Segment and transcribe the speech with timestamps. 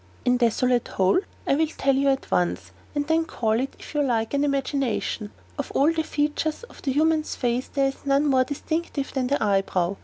[0.25, 1.19] "In Desolate Hole?
[1.45, 5.29] I will tell you at once; and then call it, if you like, an imagination.
[5.59, 9.43] Of all the features of the human face there is none more distinctive than the
[9.43, 9.97] eyebrow.